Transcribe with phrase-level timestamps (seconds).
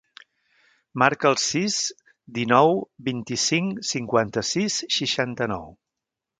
[1.03, 1.77] Marca el sis,
[2.39, 2.75] dinou,
[3.11, 5.73] vint-i-cinc, cinquanta-sis, seixanta-nou.